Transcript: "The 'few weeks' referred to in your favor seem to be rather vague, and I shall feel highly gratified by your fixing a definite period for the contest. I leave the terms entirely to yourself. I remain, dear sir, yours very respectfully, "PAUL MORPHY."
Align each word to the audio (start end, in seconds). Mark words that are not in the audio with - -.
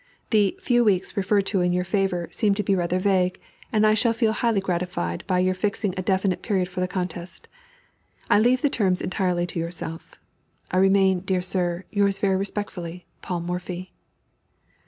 "The 0.31 0.57
'few 0.59 0.83
weeks' 0.83 1.15
referred 1.15 1.45
to 1.45 1.61
in 1.61 1.73
your 1.73 1.83
favor 1.83 2.27
seem 2.31 2.55
to 2.55 2.63
be 2.63 2.73
rather 2.73 2.97
vague, 2.97 3.39
and 3.71 3.85
I 3.85 3.93
shall 3.93 4.13
feel 4.13 4.31
highly 4.31 4.59
gratified 4.59 5.23
by 5.27 5.37
your 5.37 5.53
fixing 5.53 5.93
a 5.95 6.01
definite 6.01 6.41
period 6.41 6.69
for 6.69 6.79
the 6.79 6.87
contest. 6.87 7.47
I 8.27 8.39
leave 8.39 8.63
the 8.63 8.67
terms 8.71 9.01
entirely 9.03 9.45
to 9.45 9.59
yourself. 9.59 10.15
I 10.71 10.77
remain, 10.77 11.19
dear 11.19 11.43
sir, 11.43 11.83
yours 11.91 12.17
very 12.17 12.35
respectfully, 12.35 13.05
"PAUL 13.21 13.41
MORPHY." 13.41 13.91